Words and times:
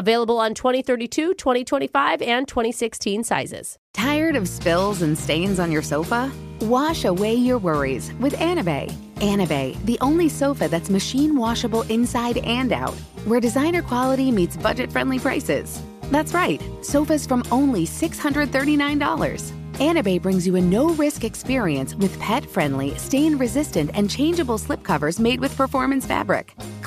Available 0.00 0.38
on 0.38 0.54
2032, 0.54 1.34
2025, 1.34 2.22
and 2.22 2.48
2016 2.48 3.22
sizes. 3.22 3.78
Tired 3.92 4.34
of 4.34 4.48
spills 4.48 5.02
and 5.02 5.18
stains 5.18 5.60
on 5.60 5.70
your 5.70 5.82
sofa? 5.82 6.32
Wash 6.62 7.04
away 7.04 7.34
your 7.34 7.58
worries 7.58 8.10
with 8.14 8.32
Anabei. 8.36 8.90
Anabei, 9.16 9.76
the 9.84 9.98
only 10.00 10.30
sofa 10.30 10.68
that's 10.68 10.88
machine 10.88 11.36
washable 11.36 11.82
inside 11.90 12.38
and 12.38 12.72
out, 12.72 12.94
where 13.26 13.40
designer 13.40 13.82
quality 13.82 14.30
meets 14.30 14.56
budget 14.56 14.90
friendly 14.90 15.18
prices. 15.18 15.82
That's 16.04 16.32
right, 16.32 16.62
sofas 16.80 17.26
from 17.26 17.44
only 17.52 17.84
$639. 17.84 19.52
Anabay 19.74 20.22
brings 20.22 20.46
you 20.46 20.56
a 20.56 20.60
no 20.62 20.94
risk 20.94 21.24
experience 21.24 21.94
with 21.94 22.18
pet 22.18 22.46
friendly, 22.46 22.94
stain 22.96 23.36
resistant, 23.36 23.90
and 23.92 24.08
changeable 24.08 24.58
slipcovers 24.58 25.20
made 25.20 25.40
with 25.40 25.54
performance 25.56 26.06
fabric, 26.06 26.54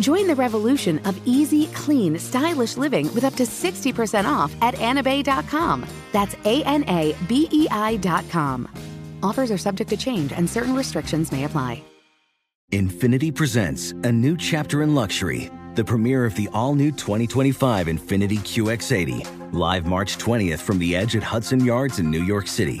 Join 0.00 0.26
the 0.26 0.34
revolution 0.34 0.98
of 1.06 1.20
easy, 1.26 1.66
clean, 1.68 2.18
stylish 2.18 2.76
living 2.76 3.12
with 3.14 3.24
up 3.24 3.34
to 3.34 3.44
60% 3.44 4.24
off 4.24 4.54
at 4.62 4.74
anabei.com. 4.74 5.86
That's 6.12 6.34
A 6.44 6.62
N 6.64 6.84
A 6.88 7.14
B 7.28 7.48
E 7.50 7.68
I.com. 7.70 8.68
Offers 9.22 9.50
are 9.50 9.58
subject 9.58 9.90
to 9.90 9.96
change 9.96 10.32
and 10.32 10.48
certain 10.48 10.74
restrictions 10.74 11.32
may 11.32 11.44
apply. 11.44 11.82
Infiniti 12.72 13.34
presents 13.34 13.92
a 13.92 14.10
new 14.10 14.34
chapter 14.34 14.82
in 14.82 14.94
luxury, 14.94 15.50
the 15.74 15.84
premiere 15.84 16.24
of 16.24 16.34
the 16.36 16.48
all 16.54 16.74
new 16.74 16.90
2025 16.90 17.86
Infiniti 17.86 18.38
QX80, 18.38 19.52
live 19.52 19.84
March 19.84 20.16
20th 20.16 20.60
from 20.60 20.78
the 20.78 20.96
edge 20.96 21.14
at 21.14 21.22
Hudson 21.22 21.62
Yards 21.62 21.98
in 21.98 22.10
New 22.10 22.22
York 22.24 22.46
City, 22.46 22.80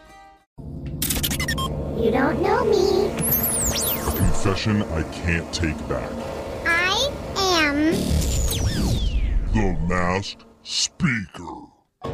You 2.01 2.09
don't 2.09 2.41
know 2.41 2.65
me. 2.65 3.09
A 3.11 4.11
confession 4.17 4.81
I 4.81 5.03
can't 5.11 5.53
take 5.53 5.77
back. 5.87 6.09
I 6.65 7.11
am 7.37 7.91
The 9.53 9.77
Masked 9.87 10.45
Speaker. 10.63 11.67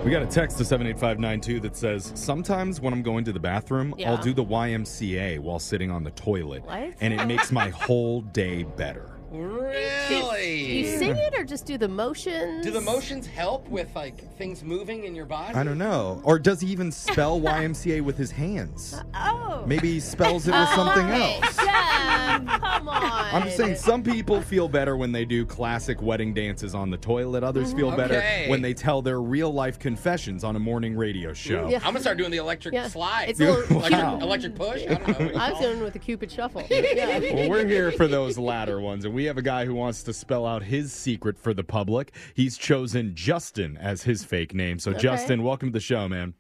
We 0.03 0.11
got 0.11 0.23
a 0.23 0.27
text 0.27 0.57
to 0.57 0.65
78592 0.65 1.61
that 1.61 1.77
says, 1.77 2.11
Sometimes 2.15 2.81
when 2.81 2.91
I'm 2.91 3.01
going 3.01 3.23
to 3.25 3.31
the 3.31 3.39
bathroom, 3.39 3.95
Yeah. 3.97 4.11
I'll 4.11 4.21
do 4.21 4.33
the 4.33 4.43
YMCA 4.43 5.39
while 5.39 5.59
sitting 5.59 5.89
on 5.89 6.03
the 6.03 6.11
toilet. 6.11 6.65
What? 6.65 6.93
And 6.99 7.13
it 7.13 7.25
makes 7.25 7.53
my 7.53 7.69
whole 7.69 8.19
day 8.21 8.63
better. 8.63 9.16
Really? 9.31 10.67
Do 10.67 10.73
you 10.73 10.97
sing 10.97 11.17
it 11.17 11.33
or 11.37 11.43
just 11.43 11.65
do 11.65 11.77
the 11.77 11.87
motions? 11.87 12.63
Do 12.63 12.71
the 12.71 12.81
motions 12.81 13.27
help 13.27 13.67
with 13.67 13.93
like 13.95 14.35
things 14.37 14.63
moving 14.63 15.03
in 15.03 15.15
your 15.15 15.25
body? 15.25 15.53
I 15.53 15.63
don't 15.63 15.77
know. 15.77 16.21
Or 16.23 16.39
does 16.39 16.61
he 16.61 16.67
even 16.67 16.91
spell 16.91 17.39
YMCA 17.41 18.01
with 18.01 18.17
his 18.17 18.31
hands? 18.31 18.95
Oh. 19.13 19.63
Maybe 19.65 19.93
he 19.93 19.99
spells 19.99 20.47
it 20.47 20.51
with 20.51 20.67
oh, 20.71 20.75
something 20.75 21.09
else. 21.09 21.55
Jeff, 21.57 22.61
come 22.61 22.89
on. 22.89 23.35
I'm 23.35 23.43
just 23.43 23.57
saying, 23.57 23.75
some 23.75 24.01
people 24.01 24.41
feel 24.41 24.69
better 24.69 24.95
when 24.95 25.11
they 25.11 25.25
do 25.25 25.45
classic 25.45 26.01
wedding 26.01 26.33
dances 26.33 26.73
on 26.73 26.89
the 26.89 26.97
toilet. 26.97 27.43
Others 27.43 27.73
feel 27.73 27.87
mm-hmm. 27.87 27.97
better 27.97 28.15
Okay. 28.17 28.49
when 28.49 28.61
they 28.61 28.73
tell 28.73 29.01
their 29.01 29.21
real 29.21 29.53
life 29.53 29.77
confessions 29.77 30.43
on 30.43 30.55
a 30.55 30.59
morning 30.59 30.95
radio 30.95 31.31
mm. 31.31 31.35
show. 31.35 31.67
Yeah. 31.67 31.77
I'm 31.79 31.87
gonna 31.87 31.99
start 31.99 32.17
doing 32.17 32.31
the 32.31 32.37
electric 32.37 32.73
Yeah. 32.73 32.87
slide. 32.87 33.29
It's 33.29 33.39
a 33.39 33.51
little- 33.51 33.77
electric, 33.77 34.01
Wow. 34.01 34.19
electric 34.21 34.55
push. 34.55 34.83
I 34.83 34.93
don't 34.93 35.07
know. 35.07 35.13
What 35.13 35.33
you 35.33 35.39
I 35.39 35.49
was 35.49 35.57
call 35.57 35.63
it? 35.63 35.69
doing 35.71 35.83
with 35.83 35.93
the 35.93 35.99
Cupid 35.99 36.31
Shuffle. 36.31 36.63
Yeah. 36.69 37.17
Well, 37.37 37.49
we're 37.49 37.67
here 37.67 37.91
for 37.91 38.07
those 38.07 38.37
latter 38.37 38.79
ones, 38.79 39.03
and 39.03 39.13
we 39.17 39.25
have 39.25 39.39
a 39.39 39.41
guy 39.41 39.65
who 39.65 39.73
wants 39.73 40.03
to 40.03 40.13
spell 40.13 40.45
out 40.45 40.61
his 40.61 40.93
secret 40.93 41.39
for 41.39 41.51
the 41.51 41.63
public. 41.63 42.13
He's 42.35 42.55
chosen 42.55 43.15
Justin 43.15 43.75
as 43.75 44.03
his 44.03 44.23
fake 44.23 44.53
name. 44.53 44.77
So, 44.77 44.93
Justin, 44.93 45.41
welcome 45.41 45.69
to 45.69 45.73
the 45.73 45.79
show, 45.79 46.07
man. 46.07 46.35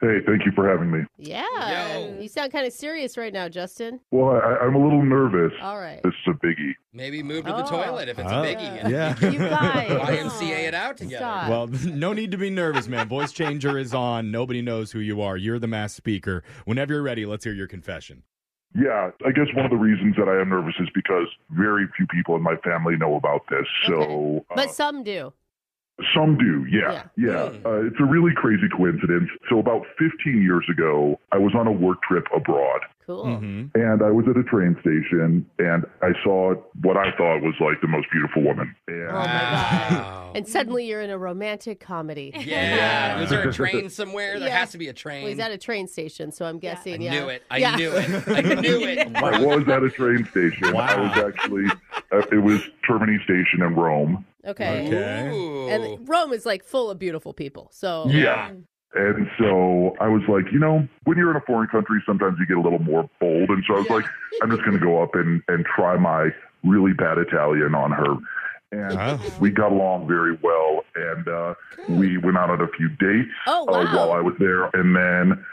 Hey, 0.00 0.18
thank 0.24 0.46
you 0.46 0.52
for 0.54 0.68
having 0.68 0.92
me. 0.92 1.00
Yeah. 1.18 1.42
Yo. 1.96 2.20
You 2.20 2.28
sound 2.28 2.52
kind 2.52 2.68
of 2.68 2.72
serious 2.72 3.18
right 3.18 3.32
now, 3.32 3.48
Justin. 3.48 3.98
Well, 4.12 4.30
I, 4.30 4.58
I'm 4.64 4.76
a 4.76 4.80
little 4.80 5.02
nervous. 5.04 5.52
All 5.60 5.76
right. 5.80 6.00
This 6.04 6.12
is 6.24 6.34
a 6.36 6.46
biggie. 6.46 6.70
Maybe 6.92 7.20
move 7.20 7.46
to 7.46 7.50
the 7.50 7.64
Oh. 7.66 7.68
toilet 7.68 8.08
if 8.08 8.16
it's 8.20 8.30
Oh, 8.30 8.36
a 8.36 8.38
uh, 8.42 8.44
biggie. 8.44 8.88
Yeah. 8.88 9.28
You 9.28 9.38
guys. 9.40 9.90
YMCA 9.90 10.68
it 10.68 10.74
out 10.74 10.98
together. 10.98 11.16
Stop. 11.16 11.50
Well, 11.50 11.66
no 11.92 12.12
need 12.12 12.30
to 12.30 12.38
be 12.38 12.48
nervous, 12.48 12.86
man. 12.86 13.08
Voice 13.08 13.32
changer 13.32 13.76
is 13.76 13.92
on. 13.92 14.30
Nobody 14.30 14.62
knows 14.62 14.92
who 14.92 15.00
you 15.00 15.20
are. 15.20 15.36
You're 15.36 15.58
the 15.58 15.66
masked 15.66 15.96
speaker. 15.96 16.44
Whenever 16.64 16.92
you're 16.94 17.02
ready, 17.02 17.26
let's 17.26 17.42
hear 17.42 17.54
your 17.54 17.66
confession. 17.66 18.22
Yeah, 18.74 19.10
I 19.26 19.32
guess 19.32 19.46
one 19.54 19.64
of 19.64 19.70
the 19.70 19.76
reasons 19.76 20.14
that 20.16 20.28
I 20.28 20.40
am 20.40 20.50
nervous 20.50 20.74
is 20.78 20.88
because 20.94 21.26
very 21.50 21.88
few 21.96 22.06
people 22.06 22.36
in 22.36 22.42
my 22.42 22.56
family 22.56 22.96
know 22.96 23.16
about 23.16 23.42
this. 23.50 23.66
So, 23.86 24.44
uh, 24.50 24.54
But 24.54 24.70
some 24.70 25.02
do. 25.02 25.32
Some 26.14 26.36
do, 26.38 26.66
yeah. 26.70 27.04
Yeah. 27.16 27.50
Uh, 27.64 27.86
it's 27.86 27.96
a 28.00 28.04
really 28.04 28.32
crazy 28.34 28.68
coincidence. 28.76 29.28
So, 29.48 29.58
about 29.58 29.82
15 29.98 30.42
years 30.42 30.64
ago, 30.70 31.18
I 31.32 31.38
was 31.38 31.52
on 31.54 31.66
a 31.66 31.72
work 31.72 32.02
trip 32.02 32.26
abroad. 32.34 32.80
Cool. 33.06 33.24
Mm-hmm. 33.24 33.66
And 33.80 34.02
I 34.04 34.10
was 34.12 34.26
at 34.30 34.36
a 34.36 34.44
train 34.44 34.76
station 34.82 35.44
and 35.58 35.84
I 36.00 36.12
saw 36.22 36.54
what 36.82 36.96
I 36.96 37.10
thought 37.16 37.40
was 37.40 37.54
like 37.60 37.80
the 37.80 37.88
most 37.88 38.06
beautiful 38.12 38.42
woman. 38.42 38.72
And 38.86 39.08
Oh 39.08 39.12
my 39.14 39.24
god. 39.26 39.90
Wow. 39.92 40.32
And 40.36 40.46
suddenly 40.46 40.86
you're 40.86 41.00
in 41.00 41.10
a 41.10 41.18
romantic 41.18 41.80
comedy. 41.80 42.30
Yeah. 42.50 43.20
Is 43.22 43.30
there 43.30 43.48
a 43.48 43.52
train 43.52 43.90
somewhere? 44.00 44.38
There 44.38 44.46
Yeah. 44.48 44.58
has 44.60 44.70
to 44.72 44.78
be 44.78 44.86
a 44.88 44.92
train. 44.92 45.22
Well, 45.24 45.30
he's 45.30 45.40
at 45.40 45.50
a 45.50 45.58
train 45.58 45.88
station, 45.88 46.30
so 46.30 46.44
I'm 46.44 46.56
I 46.56 46.58
guessing. 46.60 47.02
yeah. 47.02 47.10
knew 47.18 47.28
it. 47.30 47.42
I 47.50 47.56
Yeah. 47.58 47.74
knew 47.76 47.90
it. 47.92 48.28
I 48.28 48.40
knew 48.60 48.80
it. 48.84 49.16
I 49.16 49.40
was 49.44 49.66
at 49.68 49.82
a 49.82 49.90
train 49.90 50.24
station. 50.30 50.66
I 50.68 50.72
Wow. 50.72 51.02
was 51.08 51.18
actually, 51.24 51.66
it 52.12 52.42
was 52.42 52.60
Termini 52.88 53.18
Station 53.24 53.62
in 53.62 53.74
Rome. 53.74 54.24
Okay. 54.44 54.86
Okay. 54.86 55.28
Ooh. 55.36 55.68
And 55.68 56.08
Rome 56.08 56.32
is 56.32 56.46
like 56.46 56.64
full 56.64 56.90
of 56.90 56.98
beautiful 56.98 57.32
people. 57.32 57.68
So 57.72 58.06
Yeah. 58.08 58.52
And 58.92 59.28
so 59.38 59.94
I 60.00 60.08
was 60.08 60.22
like, 60.28 60.52
you 60.52 60.58
know, 60.58 60.88
when 61.04 61.16
you're 61.16 61.30
in 61.30 61.36
a 61.36 61.40
foreign 61.46 61.68
country, 61.68 62.02
sometimes 62.04 62.38
you 62.40 62.46
get 62.46 62.56
a 62.56 62.60
little 62.60 62.80
more 62.80 63.08
bold. 63.20 63.48
And 63.50 63.62
so 63.68 63.74
I 63.74 63.78
was 63.78 63.86
Yeah. 63.88 63.96
like, 63.96 64.04
I'm 64.42 64.50
just 64.50 64.62
going 64.64 64.76
to 64.78 64.84
go 64.84 65.00
up 65.02 65.14
and, 65.14 65.40
and 65.46 65.64
try 65.64 65.96
my 65.96 66.30
really 66.64 66.92
bad 66.92 67.18
Italian 67.18 67.74
on 67.76 67.92
her. 67.92 68.16
And 68.72 69.20
we 69.40 69.50
got 69.50 69.70
along 69.72 70.08
very 70.08 70.36
well. 70.42 70.84
And 70.96 71.28
uh, 71.28 71.54
we 71.88 72.18
went 72.18 72.36
out 72.36 72.50
on 72.50 72.60
a 72.60 72.68
few 72.76 72.88
dates 72.88 73.30
Oh, 73.46 73.66
uh, 73.66 73.84
while 73.94 74.12
I 74.12 74.20
was 74.20 74.34
there. 74.40 74.64
And 74.74 74.94
then 74.96 75.44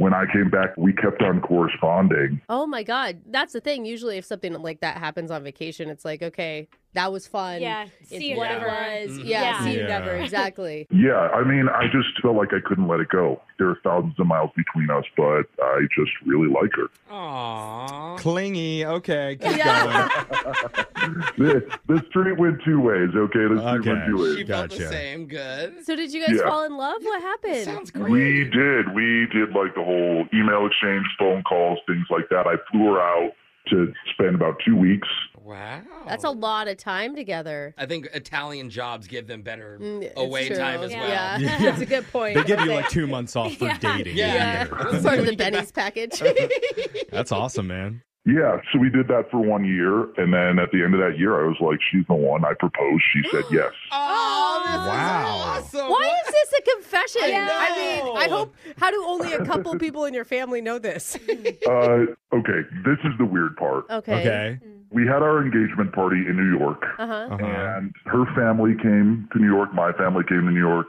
when 0.00 0.14
I 0.14 0.24
came 0.32 0.48
back, 0.48 0.74
we 0.78 0.94
kept 0.94 1.20
on 1.20 1.42
corresponding. 1.42 2.40
Oh 2.48 2.66
my 2.66 2.82
God. 2.82 3.20
That's 3.26 3.52
the 3.52 3.60
thing. 3.60 3.84
Usually, 3.84 4.16
if 4.16 4.24
something 4.24 4.54
like 4.54 4.80
that 4.80 4.96
happens 4.96 5.30
on 5.30 5.44
vacation, 5.44 5.90
it's 5.90 6.06
like, 6.06 6.22
okay, 6.22 6.68
that 6.94 7.12
was 7.12 7.26
fun. 7.26 7.60
Yeah, 7.62 7.86
It's 8.00 8.08
see 8.10 8.30
you 8.32 8.36
what 8.36 8.48
never. 8.50 8.66
it 8.66 9.08
was. 9.08 9.18
Mhm. 9.18 9.24
Yeah, 9.24 9.42
Yeah. 9.42 9.60
see 9.64 9.72
you 9.74 9.80
Yeah. 9.80 9.86
never. 9.98 10.16
Exactly. 10.16 10.86
Yeah, 10.90 11.28
I 11.34 11.44
mean, 11.44 11.68
I 11.68 11.86
just 11.86 12.08
felt 12.20 12.34
like 12.36 12.52
I 12.52 12.58
couldn't 12.66 12.88
let 12.88 13.00
it 13.00 13.08
go. 13.08 13.40
There 13.58 13.68
are 13.68 13.78
thousands 13.84 14.18
of 14.18 14.26
miles 14.26 14.50
between 14.56 14.90
us, 14.90 15.04
but 15.16 15.44
I 15.62 15.86
just 15.96 16.10
really 16.26 16.48
like 16.48 16.70
her. 16.74 16.88
Aww. 17.14 18.18
Clingy. 18.18 18.84
Okay, 18.84 19.38
keep 19.40 19.56
Yeah. 19.56 20.08
going. 20.34 20.84
the, 21.38 21.78
the 21.86 22.02
street 22.08 22.38
went 22.38 22.60
two 22.64 22.80
ways, 22.80 23.10
okay? 23.14 23.46
The 23.54 23.58
street 23.60 23.80
Okay. 23.80 23.90
went 23.92 24.06
two 24.06 24.16
ways. 24.22 24.36
She 24.38 24.44
felt 24.44 24.70
the 24.70 24.76
same. 24.88 25.26
Good. 25.26 25.84
So 25.84 25.94
did 25.96 26.12
you 26.12 26.26
guys 26.26 26.36
Yeah. 26.36 26.48
fall 26.48 26.64
in 26.64 26.76
love? 26.76 27.02
What 27.02 27.22
happened? 27.22 27.56
Sounds 27.64 27.90
great. 27.90 28.10
We 28.10 28.44
did. 28.50 28.94
We 28.94 29.26
did 29.32 29.52
like 29.54 29.74
the 29.74 29.84
whole 29.84 30.26
email 30.34 30.66
exchange, 30.66 31.06
phone 31.18 31.42
calls, 31.44 31.78
things 31.86 32.06
like 32.10 32.28
that. 32.30 32.46
I 32.46 32.56
flew 32.70 32.92
her 32.94 33.00
out 33.00 33.32
to 33.68 33.92
spend 34.12 34.34
about 34.34 34.58
two 34.64 34.74
weeks. 34.76 35.06
Wow. 35.50 35.80
That's 36.06 36.22
a 36.24 36.30
lot 36.30 36.68
of 36.68 36.76
time 36.76 37.16
together. 37.16 37.74
I 37.76 37.86
think 37.86 38.06
Italian 38.14 38.70
jobs 38.70 39.08
give 39.08 39.26
them 39.26 39.42
better 39.42 39.78
Mm, 39.82 40.02
it's 40.04 40.12
away 40.20 40.46
true. 40.46 40.56
time 40.56 40.80
as 40.82 40.92
Yeah. 40.92 41.00
well. 41.00 41.08
Yeah, 41.10 41.38
Yeah. 41.40 41.58
that's 41.58 41.80
a 41.82 41.86
good 41.86 42.06
point. 42.12 42.36
They 42.36 42.44
give 42.44 42.60
you 42.60 42.72
like 42.72 42.88
two 42.90 43.06
months 43.08 43.34
off 43.34 43.54
for 43.56 43.68
dating. 43.80 44.16
Yeah. 44.16 44.34
yeah, 44.34 44.66
Yeah. 44.92 45.00
part 45.02 45.18
of 45.18 45.26
the 45.26 45.34
Benny's 45.34 45.72
package. 45.72 46.22
That's 47.10 47.32
awesome, 47.32 47.66
man. 47.66 48.02
Yeah, 48.26 48.60
so 48.70 48.78
we 48.78 48.90
did 48.90 49.08
that 49.08 49.30
for 49.30 49.38
one 49.40 49.64
year, 49.64 50.02
and 50.20 50.32
then 50.32 50.58
at 50.58 50.70
the 50.72 50.84
end 50.84 50.92
of 50.92 51.00
that 51.00 51.18
year, 51.18 51.42
I 51.42 51.48
was 51.48 51.56
like, 51.58 51.78
"She's 51.90 52.04
the 52.06 52.12
one." 52.14 52.44
I 52.44 52.52
proposed. 52.52 53.02
She 53.14 53.22
said 53.30 53.44
yes. 53.50 53.72
Oh, 53.90 54.62
this 54.66 54.76
Wow. 54.76 55.54
is 55.58 55.64
awesome. 55.74 55.88
Why 55.90 56.12
is 56.26 56.32
this 56.34 56.52
a 56.58 56.62
confession? 56.74 57.22
I 57.24 57.68
I 57.70 57.76
mean, 58.04 58.16
I 58.18 58.28
hope. 58.28 58.54
How 58.76 58.90
do 58.90 59.02
only 59.06 59.32
a 59.32 59.42
couple 59.46 59.74
people 59.78 60.04
in 60.04 60.12
your 60.12 60.26
family 60.26 60.60
know 60.60 60.78
this? 60.78 61.16
Uh, 61.66 61.72
okay, 62.34 62.60
this 62.84 62.98
is 63.04 63.12
the 63.18 63.24
weird 63.24 63.56
part. 63.56 63.86
Okay. 63.88 64.20
Okay. 64.20 64.58
We 64.90 65.06
had 65.06 65.22
our 65.22 65.40
engagement 65.42 65.92
party 65.92 66.26
in 66.28 66.36
New 66.36 66.58
York, 66.58 66.82
Uh 66.98 67.06
huh. 67.06 67.12
Uh-huh. 67.30 67.44
and 67.44 67.94
her 68.06 68.24
family 68.34 68.74
came 68.82 69.28
to 69.32 69.38
New 69.38 69.46
York. 69.52 69.72
My 69.72 69.92
family 69.92 70.24
came 70.28 70.44
to 70.46 70.50
New 70.50 70.58
York. 70.60 70.86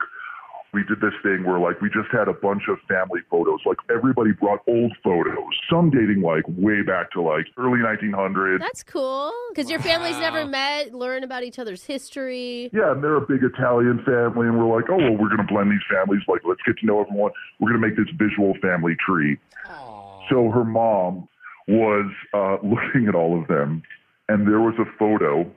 We 0.73 0.83
did 0.85 1.01
this 1.01 1.11
thing 1.21 1.43
where, 1.43 1.59
like, 1.59 1.81
we 1.81 1.89
just 1.89 2.07
had 2.13 2.29
a 2.29 2.33
bunch 2.33 2.63
of 2.69 2.77
family 2.87 3.19
photos. 3.29 3.59
Like, 3.65 3.75
everybody 3.93 4.31
brought 4.31 4.61
old 4.69 4.93
photos. 5.03 5.35
Some 5.69 5.89
dating, 5.91 6.21
like, 6.21 6.45
way 6.47 6.81
back 6.81 7.11
to 7.11 7.21
like 7.21 7.45
early 7.57 7.79
1900s. 7.79 8.59
That's 8.59 8.81
cool 8.81 9.33
because 9.49 9.69
your 9.69 9.81
families 9.81 10.17
never 10.17 10.45
met, 10.45 10.93
learn 10.93 11.23
about 11.25 11.43
each 11.43 11.59
other's 11.59 11.83
history. 11.83 12.69
Yeah, 12.71 12.93
and 12.93 13.03
they're 13.03 13.17
a 13.17 13.21
big 13.27 13.43
Italian 13.43 14.01
family, 14.05 14.47
and 14.47 14.57
we're 14.57 14.73
like, 14.73 14.89
oh, 14.89 14.95
well, 14.95 15.11
we're 15.11 15.27
going 15.27 15.45
to 15.45 15.53
blend 15.53 15.71
these 15.71 15.83
families. 15.93 16.21
Like, 16.29 16.41
let's 16.45 16.61
get 16.65 16.77
to 16.79 16.85
know 16.85 17.01
everyone. 17.01 17.31
We're 17.59 17.69
going 17.71 17.81
to 17.81 17.87
make 17.87 17.97
this 17.97 18.07
visual 18.17 18.53
family 18.61 18.95
tree. 19.05 19.37
Aw. 19.67 20.29
So 20.29 20.49
her 20.51 20.63
mom 20.63 21.27
was 21.67 22.11
uh, 22.33 22.57
looking 22.63 23.07
at 23.07 23.15
all 23.15 23.39
of 23.39 23.47
them, 23.47 23.83
and 24.29 24.47
there 24.47 24.59
was 24.61 24.75
a 24.79 24.85
photo 24.97 25.49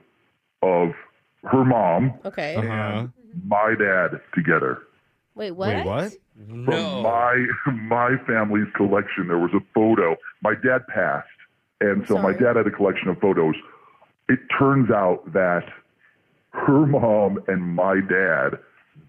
of 0.61 0.89
her 1.43 1.63
mom 1.63 2.13
Okay. 2.25 2.55
Uh-huh. 2.55 2.67
and 2.71 3.11
my 3.45 3.75
dad 3.77 4.19
together. 4.33 4.79
Wait, 5.35 5.51
what? 5.51 5.69
Wait, 5.75 5.85
what? 5.85 6.13
From 6.47 6.65
No. 6.65 7.01
my 7.01 7.45
my 7.73 8.15
family's 8.25 8.67
collection, 8.75 9.27
there 9.27 9.37
was 9.39 9.51
a 9.53 9.59
photo. 9.73 10.15
My 10.41 10.53
dad 10.55 10.87
passed, 10.87 11.27
and 11.81 12.05
so 12.07 12.17
my 12.17 12.31
dad 12.33 12.55
had 12.55 12.67
a 12.67 12.71
collection 12.71 13.09
of 13.09 13.19
photos. 13.19 13.55
It 14.29 14.39
turns 14.57 14.89
out 14.91 15.31
that 15.33 15.65
her 16.51 16.85
mom 16.85 17.43
and 17.47 17.61
my 17.75 17.95
dad 18.01 18.57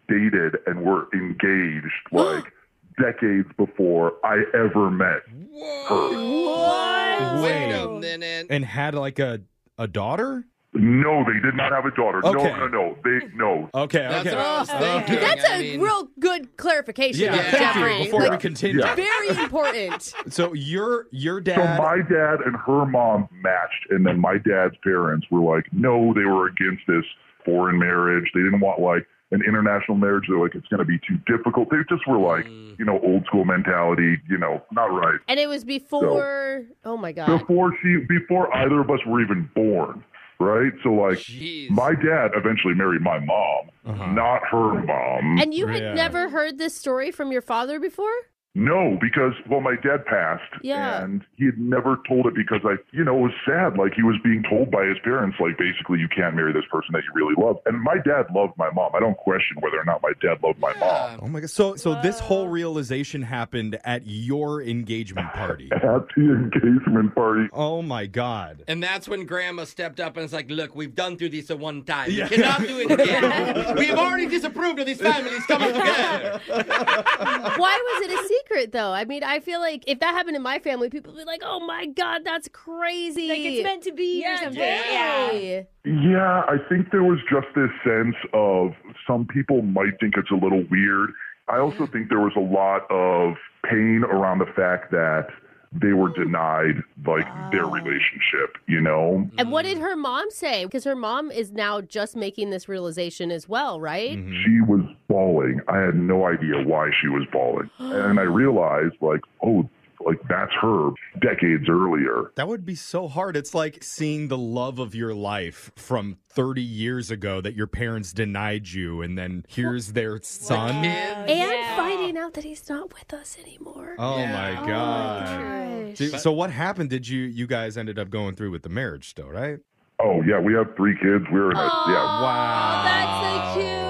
dated 0.09 0.57
and 0.67 0.83
were 0.85 1.07
engaged 1.15 1.93
like 2.13 2.53
decades 3.01 3.49
before 3.57 4.15
I 4.25 4.43
ever 4.55 4.91
met 4.91 5.23
Whoa. 5.51 6.47
What? 6.47 7.43
Wait 7.43 7.73
a 7.73 7.89
minute. 7.89 8.47
And 8.51 8.65
had 8.65 8.95
like 8.95 9.19
a 9.19 9.41
a 9.79 9.87
daughter? 9.87 10.45
No, 10.75 11.25
they 11.25 11.41
did 11.41 11.55
not 11.55 11.73
have 11.73 11.87
a 11.87 11.91
daughter. 11.97 12.21
Okay. 12.23 12.51
No, 12.53 12.67
no, 12.67 12.69
no. 12.69 12.97
They 13.03 13.27
no. 13.35 13.71
Okay, 13.75 14.01
That's 14.01 14.27
okay. 14.27 14.37
what 14.37 14.69
Oh, 14.71 14.79
thinking. 14.79 15.15
That's 15.21 15.45
I 15.49 15.55
a 15.57 15.61
mean- 15.61 15.81
real 15.81 16.09
good 16.21 16.57
clarification, 16.59 17.25
Yeah, 17.25 17.35
Yeah. 17.37 17.43
thank 17.51 17.63
Jeffrey. 17.63 17.99
you. 17.99 18.05
Before 18.05 18.21
Like, 18.21 18.31
we 18.33 18.37
continue. 18.39 18.81
Yeah. 18.81 18.95
very 18.95 19.29
important. 19.29 20.13
So 20.29 20.53
your 20.53 21.07
your 21.13 21.41
dad. 21.41 21.77
So 21.79 21.83
my 21.83 21.97
dad 22.03 22.41
and 22.45 22.57
her 22.57 22.85
mom 22.85 23.29
matched, 23.43 23.87
and 23.91 24.05
then 24.05 24.19
my 24.21 24.37
dad's 24.39 24.75
parents 24.85 25.27
were 25.31 25.41
like, 25.41 25.65
no, 25.73 26.13
they 26.13 26.25
were 26.25 26.49
against 26.49 26.83
this 26.87 27.05
foreign 27.45 27.79
marriage. 27.79 28.31
They 28.35 28.41
didn't 28.43 28.61
want 28.61 28.81
like 28.81 29.07
an 29.33 29.43
international 29.47 29.97
marriage. 29.97 30.25
They're 30.29 30.39
like, 30.39 30.55
it's 30.55 30.69
going 30.69 30.79
to 30.79 30.85
be 30.85 30.99
too 30.99 31.19
difficult. 31.27 31.69
They 31.71 31.79
just 31.89 32.07
were 32.07 32.19
like, 32.19 32.47
Mm. 32.47 32.79
you 32.79 32.85
know, 32.85 33.01
old 33.03 33.25
school 33.27 33.45
mentality. 33.45 34.17
You 34.29 34.39
know, 34.39 34.63
not 34.73 34.87
right. 34.87 35.19
And 35.29 35.41
it 35.41 35.49
was 35.49 35.65
before. 35.65 36.65
oh 36.85 36.97
my 36.97 37.13
god. 37.13 37.39
Before 37.41 37.73
she, 37.83 37.99
before 38.09 38.55
either 38.55 38.81
of 38.81 38.91
us 38.91 39.01
were 39.07 39.21
even 39.21 39.51
born, 39.55 40.05
right? 40.39 40.73
So 40.83 40.91
like, 40.91 41.19
Jeez. 41.19 41.71
my 41.71 41.93
dad 41.95 42.33
eventually 42.35 42.75
married 42.75 43.03
my 43.03 43.19
mom, 43.19 43.71
Uh-huh. 43.85 44.13
not 44.13 44.43
her 44.51 44.83
mom. 44.85 45.39
And 45.41 45.53
you 45.55 45.67
had 45.67 45.83
Yeah. 45.83 45.95
never 45.95 46.29
heard 46.29 46.59
this 46.59 46.75
story 46.77 47.11
from 47.11 47.33
your 47.33 47.43
father 47.43 47.81
before? 47.81 48.13
No, 48.59 48.97
because 49.03 49.35
well, 49.51 49.61
my 49.61 49.77
dad 49.83 50.07
passed, 50.07 50.43
Yeah. 50.63 51.05
and 51.05 51.23
he 51.37 51.45
had 51.45 51.59
never 51.59 52.01
told 52.09 52.25
it 52.27 52.35
because 52.35 52.61
I, 52.65 52.77
you 52.91 53.05
know, 53.05 53.19
it 53.19 53.23
was 53.25 53.33
sad. 53.45 53.77
Like 53.77 53.93
he 53.93 54.03
was 54.03 54.17
being 54.25 54.43
told 54.49 54.71
by 54.71 54.87
his 54.87 54.97
parents, 55.05 55.37
like 55.39 55.59
basically, 55.59 55.99
you 55.99 56.09
can't 56.09 56.35
marry 56.35 56.55
this 56.55 56.65
person 56.73 56.89
that 56.95 57.03
you 57.05 57.11
really 57.15 57.35
love. 57.37 57.59
And 57.67 57.83
my 57.83 57.97
dad 58.03 58.27
loved 58.35 58.55
my 58.57 58.71
mom. 58.71 58.93
I 58.95 59.01
don't 59.01 59.17
question 59.19 59.59
whether 59.61 59.79
or 59.79 59.85
not 59.85 60.01
my 60.03 60.13
dad 60.23 60.43
loved 60.43 60.59
my 60.59 60.73
mom. 60.81 61.21
Oh 61.23 61.29
my 61.29 61.41
god. 61.41 61.51
So 61.51 61.77
so 61.77 62.01
this 62.03 62.19
whole 62.19 62.49
realization 62.49 63.21
happened 63.21 63.79
at 63.85 64.07
your 64.07 64.63
engagement 64.63 65.31
party. 65.35 65.69
At 65.77 66.07
the 66.17 66.23
engagement 66.33 67.15
party, 67.15 67.49
Oh 67.53 67.83
my 67.83 68.07
god. 68.07 68.65
And 68.69 68.83
that's 68.83 69.07
when 69.07 69.27
Grandma 69.27 69.65
stepped 69.65 70.01
up 70.01 70.17
and 70.17 70.23
was 70.23 70.33
like, 70.33 70.51
"Look, 70.51 70.75
we've 70.75 70.95
done 70.95 71.19
through 71.19 71.29
this 71.29 71.51
at 71.51 71.59
one 71.59 71.83
time. 71.85 72.11
Yeah. 72.11 72.25
We 72.31 72.37
cannot 72.37 72.61
do 72.61 72.79
it 72.81 72.91
again. 72.91 73.77
We've 73.77 73.95
already 73.99 74.27
disapproved 74.29 74.79
of 74.79 74.87
these 74.87 75.01
families 75.01 75.45
coming 75.47 75.75
together." 75.75 76.41
Why 76.49 77.77
was 78.01 78.09
it 78.09 78.13
a 78.13 78.23
secret 78.23 78.46
though? 78.73 78.93
I 78.93 79.05
mean, 79.05 79.23
I 79.23 79.41
feel 79.41 79.61
like 79.61 79.85
if 79.87 80.01
that 80.01 80.15
happened 80.15 80.37
in 80.37 80.43
my 80.43 80.59
family, 80.59 80.89
people 80.91 81.13
would 81.13 81.19
be 81.19 81.25
like, 81.25 81.43
"Oh 81.45 81.61
my 81.61 81.87
god, 81.87 82.23
that's 82.25 82.49
crazy." 82.49 83.29
Like 83.29 83.41
it's 83.41 83.63
meant 83.65 83.83
to 83.85 83.93
be 83.93 84.25
or 84.25 84.29
yeah, 84.29 84.41
something. 84.43 84.83
totally. 84.83 85.67
yeah, 85.85 86.43
I 86.49 86.57
think 86.69 86.91
there 86.91 87.03
was 87.05 87.19
just 87.31 87.47
this 87.55 87.71
sense 87.85 88.17
of 88.33 88.73
some 89.07 89.27
people 89.27 89.63
might 89.63 89.99
think 90.01 90.15
it's 90.17 90.31
a 90.31 90.35
little 90.35 90.65
weird. 90.71 91.11
I 91.49 91.59
also 91.59 91.87
think 91.87 92.09
there 92.09 92.21
was 92.21 92.33
a 92.37 92.41
lot 92.41 92.91
of 92.91 93.35
pain 93.65 94.03
around 94.05 94.39
the 94.39 94.47
fact 94.57 94.91
that 94.91 95.29
they 95.73 95.93
were 95.93 96.13
denied 96.13 96.77
like 97.07 97.27
their 97.53 97.67
relationship, 97.67 98.57
you 98.67 98.81
know? 98.81 99.29
And 99.39 99.53
what 99.53 99.65
did 99.65 99.79
her 99.79 99.95
mom 99.95 100.31
say? 100.31 100.65
Because 100.65 100.85
her 100.85 100.97
mom 100.97 101.31
is 101.31 101.53
now 101.53 101.81
just 101.81 102.17
making 102.17 102.51
this 102.51 102.69
realization 102.69 103.31
as 103.31 103.49
well, 103.49 103.81
right? 103.81 104.17
Mhm. 104.19 104.45
she 104.45 104.61
was 104.63 104.81
bawling. 105.21 105.61
I 105.69 105.79
had 105.79 105.95
no 105.95 106.27
idea 106.27 106.63
why 106.63 106.91
she 107.01 107.09
was 107.09 107.27
bawling. 107.33 107.71
and 107.79 108.19
I 108.21 108.23
realized, 108.43 108.95
like, 109.01 109.21
oh, 109.43 109.69
like 110.05 110.21
that's 110.29 110.53
her 110.61 110.91
decades 111.21 111.65
earlier. 111.71 112.31
That 112.37 112.49
would 112.49 112.67
be 112.67 112.75
so 112.75 113.09
hard. 113.09 113.35
It's 113.35 113.55
like 113.55 113.83
seeing 113.83 114.29
the 114.29 114.37
love 114.37 114.79
of 114.79 114.95
your 114.95 115.15
life 115.15 115.73
from 115.75 116.19
30 116.29 116.61
years 116.61 117.11
ago 117.11 117.41
that 117.41 117.55
your 117.55 117.67
parents 117.67 118.13
denied 118.13 118.69
you, 118.69 119.01
and 119.01 119.17
then 119.17 119.47
here's 119.49 119.95
their 119.95 120.21
son. 120.23 120.83
Kids. 120.83 121.17
And 121.31 121.31
Yeah. 121.31 121.77
finding 121.77 122.19
out 122.19 122.35
that 122.35 122.45
he's 122.45 122.69
not 122.69 122.93
with 122.93 123.13
us 123.15 123.39
anymore. 123.43 123.97
Oh 123.99 124.19
Yeah. 124.19 124.25
Oh 124.25 124.33
my 124.33 124.63
Oh 124.63 124.67
god. 124.67 125.97
Gosh. 125.97 126.11
So- 126.11 126.19
so 126.19 126.33
what 126.33 126.51
happened? 126.51 126.91
Did 126.91 127.09
you 127.09 127.23
you 127.23 127.47
guys 127.47 127.79
ended 127.79 127.99
up 127.99 128.11
going 128.11 128.35
through 128.37 128.51
with 128.51 128.63
the 128.65 128.69
marriage 128.69 129.09
still, 129.09 129.31
right? 129.31 129.61
Oh 129.99 130.21
yeah, 130.23 130.39
we 130.39 130.53
have 130.53 130.77
three 130.77 130.95
kids. 131.01 131.25
We're 131.33 131.53
in 131.53 131.57
a, 131.57 131.61
Oh, 131.63 131.85
yeah. 131.89 132.23
Wow. 132.23 132.83
That's 132.85 133.55
so 133.55 133.61
cutest. 133.61 133.86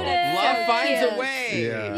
Love 0.67 0.77
So 0.79 0.83
finds 0.85 1.01
cute. 1.01 1.13
a 1.13 1.17
way. 1.17 1.63
Yeah. 1.63 1.95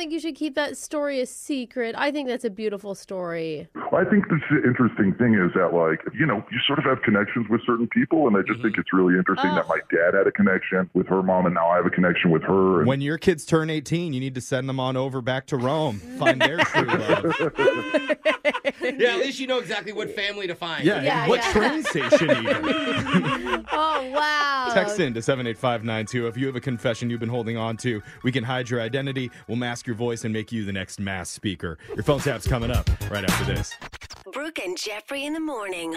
Yeah, 0.00 0.04
I 0.04 0.08
think 0.08 0.12
you 0.12 0.20
should 0.20 0.34
keep 0.34 0.54
that 0.54 0.78
story 0.78 1.20
a 1.20 1.26
secret. 1.26 1.94
I 1.98 2.10
think 2.10 2.28
that's 2.28 2.44
a 2.44 2.50
beautiful 2.50 2.94
story. 2.94 3.68
I 3.92 4.04
think 4.04 4.28
the 4.28 4.62
interesting 4.64 5.12
thing 5.14 5.34
is 5.34 5.52
that, 5.54 5.74
like, 5.74 6.00
you 6.14 6.24
know, 6.24 6.44
you 6.50 6.58
sort 6.66 6.78
of 6.78 6.84
have 6.86 7.02
connections 7.02 7.48
with 7.50 7.60
certain 7.66 7.88
people, 7.88 8.26
and 8.28 8.36
I 8.36 8.40
just 8.40 8.62
think 8.62 8.74
mm-hmm. 8.74 8.80
it's 8.80 8.92
really 8.92 9.18
interesting 9.18 9.50
that 9.54 9.66
Oh. 9.66 9.68
my 9.68 9.80
dad 9.90 10.14
had 10.14 10.26
a 10.26 10.32
connection 10.32 10.88
with 10.94 11.06
her 11.08 11.22
mom, 11.22 11.46
and 11.46 11.54
now 11.54 11.68
I 11.68 11.76
have 11.76 11.86
a 11.86 11.90
connection 11.90 12.30
with 12.30 12.42
her. 12.44 12.78
And 12.78 12.86
When 12.86 13.00
your 13.00 13.18
kids 13.18 13.44
turn 13.44 13.68
18, 13.68 14.12
you 14.12 14.20
need 14.20 14.34
to 14.36 14.40
send 14.40 14.68
them 14.68 14.80
on 14.80 14.96
over 14.96 15.20
back 15.20 15.46
to 15.48 15.56
Rome. 15.56 15.98
Find 16.18 16.40
their 16.40 16.58
true 16.64 16.84
love. 16.84 17.34
Yeah, 18.80 19.14
at 19.14 19.18
least 19.18 19.40
you 19.40 19.46
know 19.46 19.58
exactly 19.58 19.92
what 19.92 20.14
family 20.14 20.46
to 20.46 20.54
find. 20.54 20.84
Yeah, 20.84 21.02
Yeah, 21.02 21.28
what 21.28 21.40
yeah. 21.40 21.52
train 21.52 21.82
station 21.82 22.30
even? 22.30 23.66
Oh, 23.72 24.10
wow. 24.10 24.70
Text 24.72 25.00
in 25.00 25.14
to 25.14 25.22
78592 25.22 26.26
if 26.26 26.36
you 26.36 26.46
have 26.46 26.56
a 26.56 26.60
confession 26.60 27.10
you've 27.10 27.20
been 27.20 27.28
holding 27.28 27.56
on 27.56 27.76
to. 27.78 28.02
We 28.22 28.32
can 28.32 28.44
hide 28.44 28.70
your 28.70 28.80
identity, 28.80 29.30
we'll 29.48 29.56
mask 29.56 29.86
your 29.86 29.89
voice, 29.94 30.24
and 30.24 30.32
make 30.32 30.52
you 30.52 30.64
the 30.64 30.72
next 30.72 31.00
masked 31.00 31.34
speaker. 31.34 31.78
Your 31.94 32.02
phone 32.02 32.20
tap's 32.20 32.46
coming 32.46 32.70
up 32.70 32.88
right 33.10 33.24
after 33.24 33.52
this. 33.54 33.74
Brooke 34.32 34.58
and 34.58 34.76
Jeffrey 34.76 35.24
in 35.24 35.32
the 35.32 35.40
morning. 35.40 35.96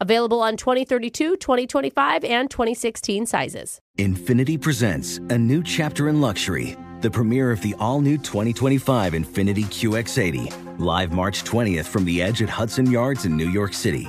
Available 0.00 0.40
on 0.40 0.56
2032, 0.56 1.36
2025, 1.36 2.24
and 2.24 2.50
2016 2.50 3.26
sizes. 3.26 3.80
Infiniti 3.98 4.58
presents 4.58 5.18
a 5.18 5.36
new 5.36 5.62
chapter 5.62 6.08
in 6.08 6.22
luxury, 6.22 6.76
the 7.02 7.10
premiere 7.10 7.50
of 7.50 7.60
the 7.60 7.74
all 7.78 8.00
new 8.00 8.16
2025 8.16 9.12
Infiniti 9.12 9.64
QX80, 9.64 10.78
live 10.78 11.12
March 11.12 11.44
20th 11.44 11.84
from 11.84 12.06
the 12.06 12.22
edge 12.22 12.40
at 12.40 12.48
Hudson 12.48 12.90
Yards 12.90 13.26
in 13.26 13.36
New 13.36 13.50
York 13.50 13.74
City, 13.74 14.08